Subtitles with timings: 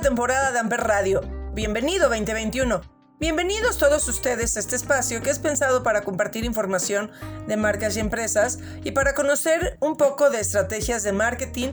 [0.00, 1.20] Temporada de Amper Radio.
[1.52, 2.80] Bienvenido 2021.
[3.18, 7.10] Bienvenidos todos ustedes a este espacio que es pensado para compartir información
[7.46, 11.72] de marcas y empresas y para conocer un poco de estrategias de marketing,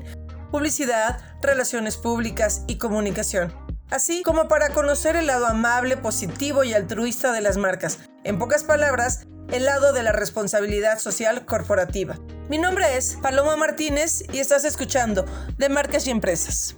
[0.51, 3.53] publicidad, relaciones públicas y comunicación.
[3.89, 7.99] Así como para conocer el lado amable, positivo y altruista de las marcas.
[8.25, 12.17] En pocas palabras, el lado de la responsabilidad social corporativa.
[12.49, 15.25] Mi nombre es Paloma Martínez y estás escuchando
[15.57, 16.75] de Marcas y Empresas.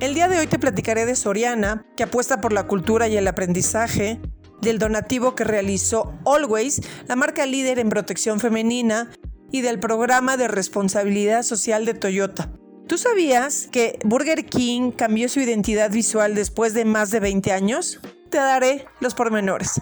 [0.00, 3.28] El día de hoy te platicaré de Soriana, que apuesta por la cultura y el
[3.28, 4.20] aprendizaje,
[4.60, 9.12] del donativo que realizó Always, la marca líder en protección femenina,
[9.52, 12.50] y del programa de responsabilidad social de Toyota.
[12.92, 18.00] ¿Tú sabías que Burger King cambió su identidad visual después de más de 20 años?
[18.28, 19.80] Te daré los pormenores.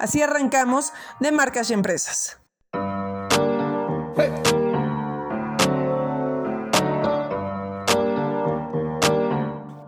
[0.00, 2.40] Así arrancamos de marcas y empresas.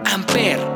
[0.04, 0.75] Amper.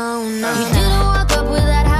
[0.00, 0.50] no, no.
[0.58, 1.99] You didn't walk up with that high.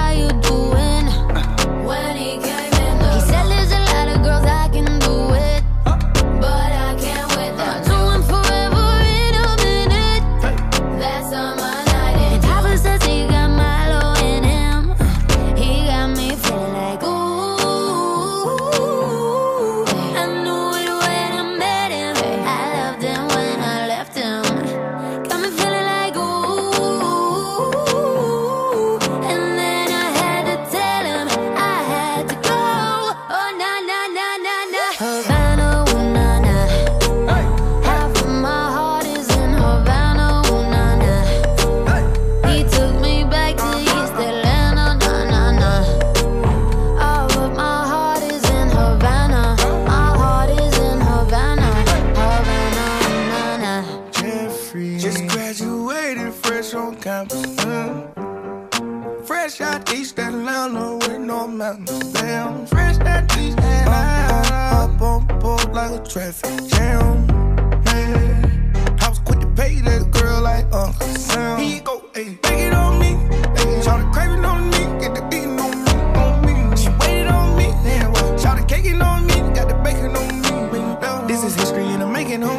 [81.30, 82.58] This is history and I'm making on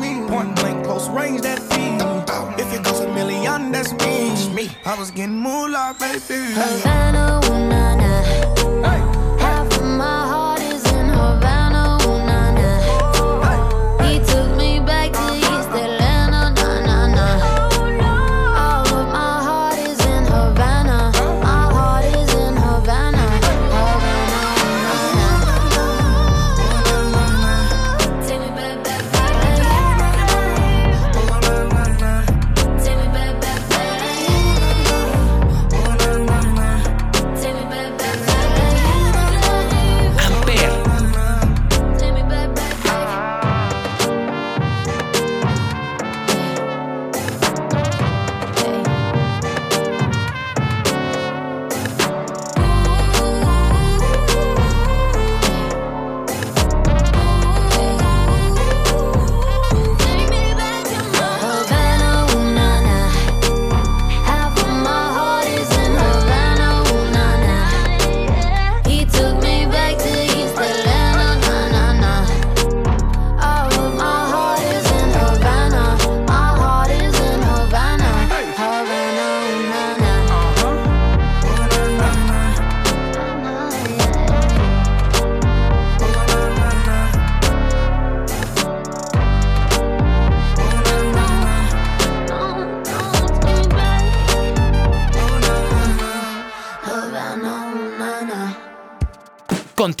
[0.00, 0.26] me.
[0.26, 2.00] Point blank, close range, that feed.
[2.58, 4.54] If it goes a million, that's me.
[4.54, 4.70] me.
[4.86, 6.54] I was getting moolah, baby.
[6.54, 7.69] Havana, ooh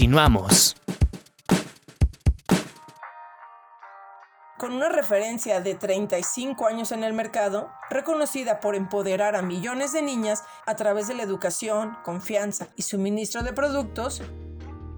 [0.00, 0.76] Continuamos.
[4.58, 10.00] Con una referencia de 35 años en el mercado, reconocida por empoderar a millones de
[10.00, 14.22] niñas a través de la educación, confianza y suministro de productos,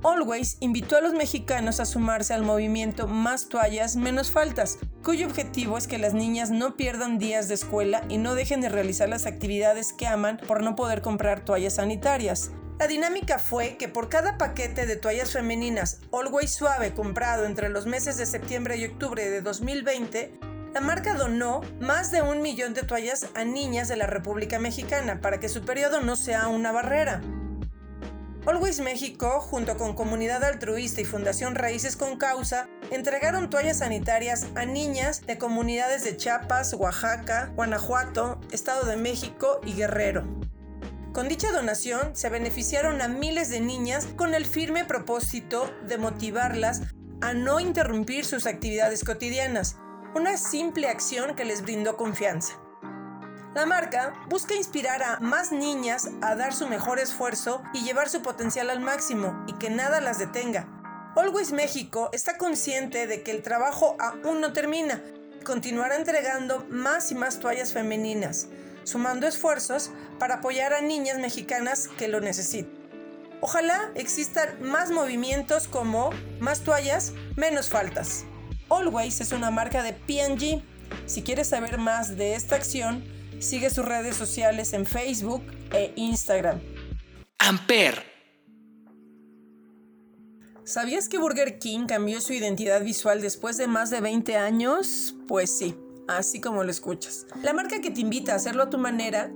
[0.05, 5.79] Always invitó a los mexicanos a sumarse al movimiento Más toallas, menos faltas, cuyo objetivo
[5.79, 9.27] es que las niñas no pierdan días de escuela y no dejen de realizar las
[9.27, 12.53] actividades que aman por no poder comprar toallas sanitarias.
[12.79, 17.87] La dinámica fue que por cada paquete de toallas femeninas Always Suave comprado entre los
[17.87, 20.33] meses de septiembre y octubre de 2020,
[20.75, 25.21] la marca donó más de un millón de toallas a niñas de la República Mexicana
[25.21, 27.21] para que su periodo no sea una barrera.
[28.45, 34.65] Always México, junto con Comunidad Altruista y Fundación Raíces con Causa, entregaron toallas sanitarias a
[34.65, 40.25] niñas de comunidades de Chiapas, Oaxaca, Guanajuato, Estado de México y Guerrero.
[41.13, 46.81] Con dicha donación se beneficiaron a miles de niñas con el firme propósito de motivarlas
[47.21, 49.77] a no interrumpir sus actividades cotidianas,
[50.15, 52.55] una simple acción que les brindó confianza.
[53.55, 58.23] La marca busca inspirar a más niñas a dar su mejor esfuerzo y llevar su
[58.23, 60.67] potencial al máximo y que nada las detenga.
[61.15, 65.03] Always México está consciente de que el trabajo aún no termina.
[65.45, 68.49] Continuará entregando más y más toallas femeninas,
[68.85, 72.73] sumando esfuerzos para apoyar a niñas mexicanas que lo necesiten.
[73.41, 78.25] Ojalá existan más movimientos como más toallas, menos faltas.
[78.69, 80.63] Always es una marca de PG.
[81.07, 83.03] Si quieres saber más de esta acción,
[83.43, 85.43] Sigue sus redes sociales en Facebook
[85.73, 86.61] e Instagram.
[87.39, 88.01] Amper.
[90.63, 95.17] ¿Sabías que Burger King cambió su identidad visual después de más de 20 años?
[95.27, 95.77] Pues sí,
[96.09, 97.27] así como lo escuchas.
[97.43, 99.33] La marca que te invita a hacerlo a tu manera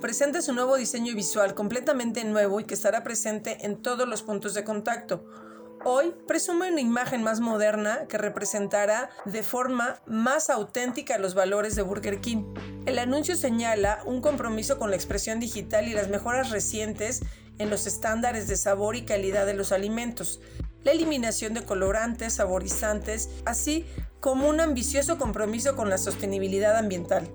[0.00, 4.54] presenta su nuevo diseño visual completamente nuevo y que estará presente en todos los puntos
[4.54, 5.24] de contacto
[5.88, 11.82] Hoy presume una imagen más moderna que representará de forma más auténtica los valores de
[11.82, 12.54] Burger King.
[12.86, 17.22] El anuncio señala un compromiso con la expresión digital y las mejoras recientes
[17.58, 20.40] en los estándares de sabor y calidad de los alimentos,
[20.82, 23.86] la eliminación de colorantes, saborizantes, así
[24.20, 27.30] como un ambicioso compromiso con la sostenibilidad ambiental.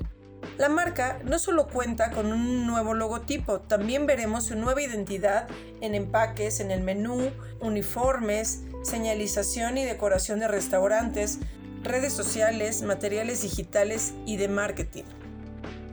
[0.57, 5.47] La marca no solo cuenta con un nuevo logotipo, también veremos su nueva identidad
[5.79, 7.31] en empaques, en el menú,
[7.61, 11.39] uniformes, señalización y decoración de restaurantes,
[11.83, 15.03] redes sociales, materiales digitales y de marketing.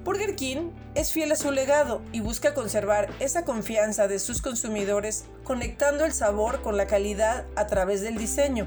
[0.04, 5.26] Burger King es fiel a su legado y busca conservar esa confianza de sus consumidores
[5.44, 8.66] conectando el sabor con la calidad a través del diseño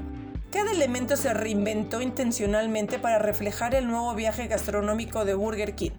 [0.52, 5.92] cada elemento se reinventó intencionalmente para reflejar el nuevo viaje gastronómico de Burger King.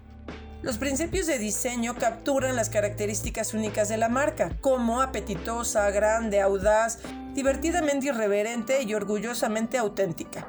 [0.62, 7.00] Los principios de diseño capturan las características únicas de la marca, como apetitosa, grande, audaz,
[7.34, 10.46] divertidamente irreverente y orgullosamente auténtica.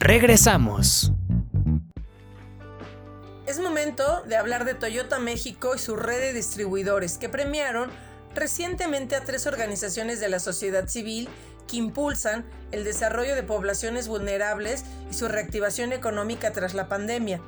[0.06, 1.10] Regresamos.
[3.44, 7.90] Es momento de hablar de Toyota México y su red de distribuidores que premiaron
[8.32, 11.28] recientemente a tres organizaciones de la sociedad civil
[11.66, 17.40] que impulsan el desarrollo de poblaciones vulnerables y su reactivación económica tras la pandemia.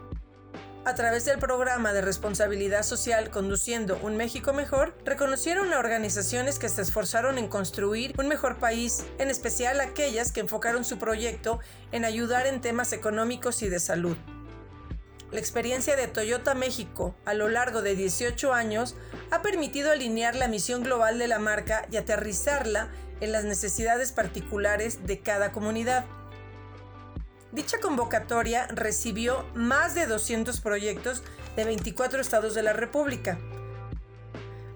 [0.88, 6.70] A través del programa de responsabilidad social Conduciendo un México Mejor, reconocieron a organizaciones que
[6.70, 11.60] se esforzaron en construir un mejor país, en especial aquellas que enfocaron su proyecto
[11.92, 14.16] en ayudar en temas económicos y de salud.
[15.30, 18.96] La experiencia de Toyota México a lo largo de 18 años
[19.30, 22.88] ha permitido alinear la misión global de la marca y aterrizarla
[23.20, 26.06] en las necesidades particulares de cada comunidad.
[27.52, 31.22] Dicha convocatoria recibió más de 200 proyectos
[31.56, 33.38] de 24 estados de la República.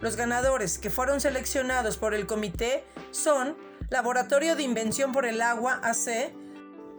[0.00, 3.56] Los ganadores que fueron seleccionados por el comité son
[3.90, 6.32] Laboratorio de Invención por el Agua AC,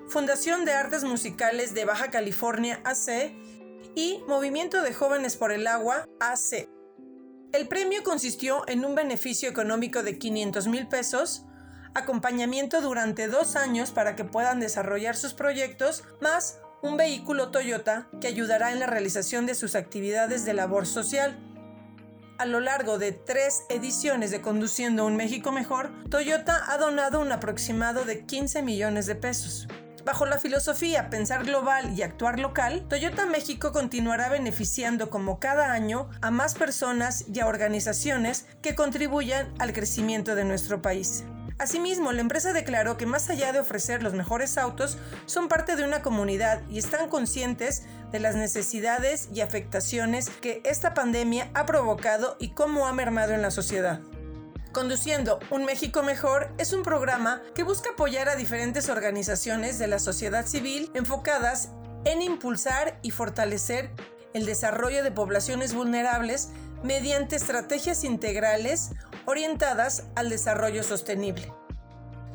[0.07, 3.33] Fundación de Artes Musicales de Baja California AC
[3.95, 6.69] y Movimiento de Jóvenes por el Agua AC.
[7.51, 11.45] El premio consistió en un beneficio económico de 500 mil pesos,
[11.93, 18.27] acompañamiento durante dos años para que puedan desarrollar sus proyectos, más un vehículo Toyota que
[18.27, 21.39] ayudará en la realización de sus actividades de labor social.
[22.37, 27.31] A lo largo de tres ediciones de Conduciendo un México Mejor, Toyota ha donado un
[27.31, 29.67] aproximado de 15 millones de pesos.
[30.03, 36.09] Bajo la filosofía pensar global y actuar local, Toyota México continuará beneficiando como cada año
[36.21, 41.23] a más personas y a organizaciones que contribuyan al crecimiento de nuestro país.
[41.63, 45.85] Asimismo, la empresa declaró que más allá de ofrecer los mejores autos, son parte de
[45.85, 52.35] una comunidad y están conscientes de las necesidades y afectaciones que esta pandemia ha provocado
[52.37, 54.01] y cómo ha mermado en la sociedad.
[54.73, 59.99] Conduciendo un México Mejor es un programa que busca apoyar a diferentes organizaciones de la
[59.99, 61.69] sociedad civil enfocadas
[62.03, 63.89] en impulsar y fortalecer
[64.33, 66.49] el desarrollo de poblaciones vulnerables
[66.83, 68.89] mediante estrategias integrales
[69.25, 71.51] orientadas al desarrollo sostenible.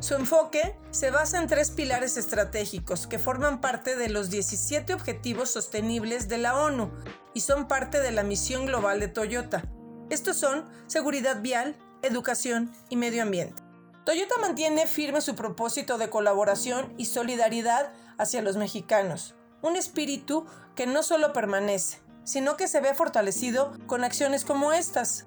[0.01, 5.51] Su enfoque se basa en tres pilares estratégicos que forman parte de los 17 Objetivos
[5.51, 6.93] Sostenibles de la ONU
[7.35, 9.65] y son parte de la misión global de Toyota.
[10.09, 13.61] Estos son seguridad vial, educación y medio ambiente.
[14.05, 20.87] Toyota mantiene firme su propósito de colaboración y solidaridad hacia los mexicanos, un espíritu que
[20.87, 25.27] no solo permanece, sino que se ve fortalecido con acciones como estas.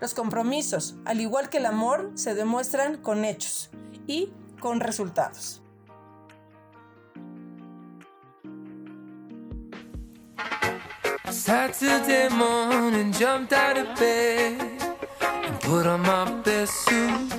[0.00, 3.70] Los compromisos, al igual que el amor, se demuestran con hechos
[4.06, 5.60] y con resultados.
[11.30, 14.60] Saturday morning, jumped out of bed
[15.20, 17.32] and put on my best suit.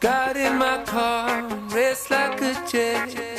[0.00, 3.29] Got in my car, raced like a jet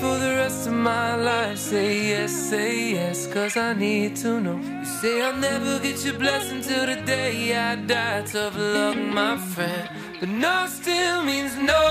[0.00, 1.58] for the rest of my life.
[1.58, 4.58] Say yes, say yes, cause I need to know.
[4.58, 8.22] You say I'll never get your blessing till the day I die.
[8.22, 9.88] Tough luck, my friend.
[10.20, 11.82] But no still means no.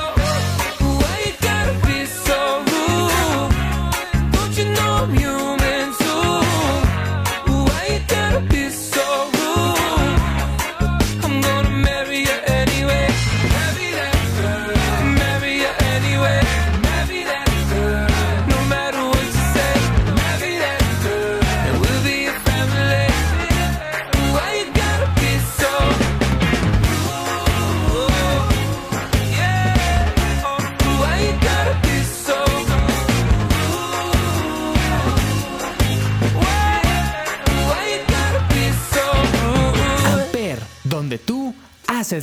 [0.99, 2.37] Why you gotta be so
[2.71, 3.51] rude?
[4.33, 5.64] Don't you know I'm human?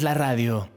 [0.00, 0.70] La radio.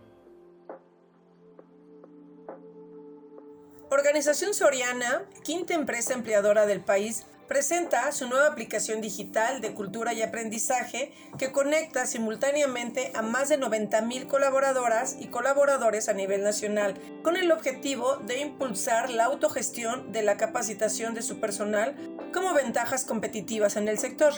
[3.89, 10.21] Organización Soriana, quinta empresa empleadora del país, presenta su nueva aplicación digital de cultura y
[10.21, 17.38] aprendizaje que conecta simultáneamente a más de 90.000 colaboradoras y colaboradores a nivel nacional, con
[17.38, 21.95] el objetivo de impulsar la autogestión de la capacitación de su personal
[22.34, 24.34] como ventajas competitivas en el sector.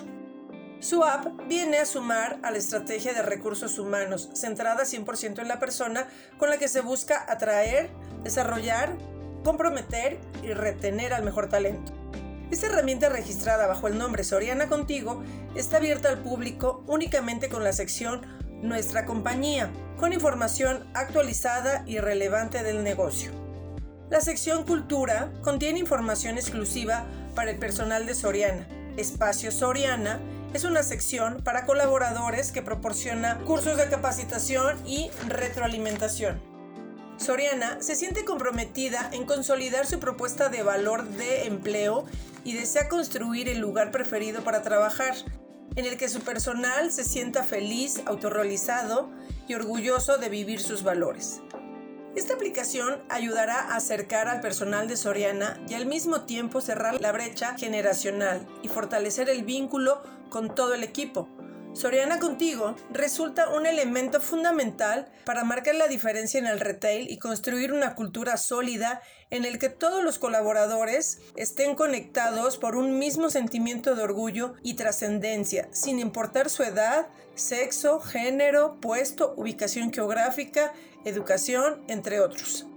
[0.80, 5.60] Su app viene a sumar a la estrategia de recursos humanos, centrada 100% en la
[5.60, 7.90] persona con la que se busca atraer,
[8.24, 8.96] desarrollar,
[9.44, 11.94] comprometer y retener al mejor talento.
[12.52, 15.24] Esta herramienta registrada bajo el nombre Soriana Contigo
[15.56, 18.22] está abierta al público únicamente con la sección
[18.62, 23.32] Nuestra compañía, con información actualizada y relevante del negocio.
[24.10, 28.68] La sección Cultura contiene información exclusiva para el personal de Soriana.
[28.96, 30.20] Espacio Soriana
[30.58, 36.42] es una sección para colaboradores que proporciona cursos de capacitación y retroalimentación.
[37.18, 42.06] Soriana se siente comprometida en consolidar su propuesta de valor de empleo
[42.44, 45.14] y desea construir el lugar preferido para trabajar,
[45.76, 49.12] en el que su personal se sienta feliz, autorrealizado
[49.48, 51.40] y orgulloso de vivir sus valores.
[52.18, 57.12] Esta aplicación ayudará a acercar al personal de Soriana y al mismo tiempo cerrar la
[57.12, 60.02] brecha generacional y fortalecer el vínculo
[60.32, 61.30] con todo el equipo.
[61.74, 67.72] Soriana Contigo resulta un elemento fundamental para marcar la diferencia en el retail y construir
[67.72, 73.94] una cultura sólida en el que todos los colaboradores estén conectados por un mismo sentimiento
[73.94, 80.74] de orgullo y trascendencia, sin importar su edad, sexo, género, puesto, ubicación geográfica,
[81.10, 82.68] educación, entre otros.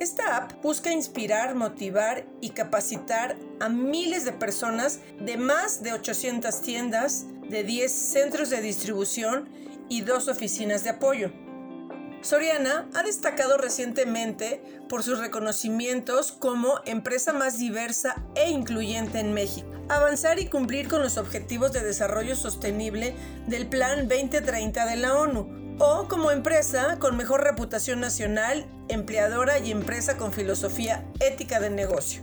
[0.00, 6.60] Esta app busca inspirar, motivar y capacitar a miles de personas de más de 800
[6.62, 9.48] tiendas, de 10 centros de distribución
[9.88, 11.30] y dos oficinas de apoyo.
[12.22, 19.68] Soriana ha destacado recientemente por sus reconocimientos como empresa más diversa e incluyente en México.
[19.90, 23.14] Avanzar y cumplir con los objetivos de desarrollo sostenible
[23.46, 29.70] del Plan 2030 de la ONU, o como empresa con mejor reputación nacional, empleadora y
[29.70, 32.22] empresa con filosofía ética de negocio.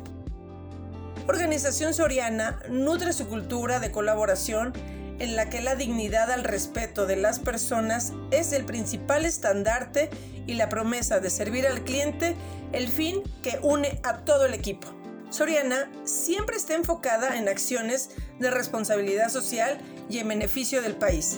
[1.28, 4.74] Organización Soriana nutre su cultura de colaboración
[5.20, 10.10] en la que la dignidad al respeto de las personas es el principal estandarte
[10.48, 12.36] y la promesa de servir al cliente
[12.74, 14.88] el fin que une a todo el equipo.
[15.30, 18.10] Soriana siempre está enfocada en acciones
[18.40, 19.78] de responsabilidad social
[20.10, 21.38] y en beneficio del país.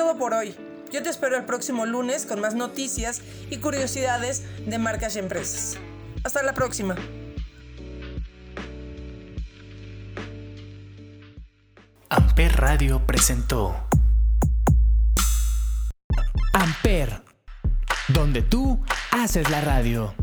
[0.00, 0.56] Todo por hoy.
[0.90, 5.78] Yo te espero el próximo lunes con más noticias y curiosidades de marcas y empresas.
[6.24, 6.96] Hasta la próxima.
[12.08, 13.76] Amper Radio presentó
[16.54, 17.22] Amper,
[18.08, 20.14] donde tú haces la radio.